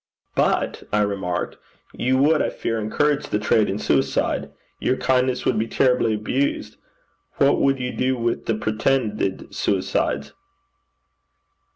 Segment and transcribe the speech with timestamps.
[0.33, 1.57] 'But,' I remarked,
[1.93, 4.49] 'you would, I fear, encourage the trade in suicide.
[4.79, 6.77] Your kindness would be terribly abused.
[7.35, 10.33] What would you do with the pretended suicides?'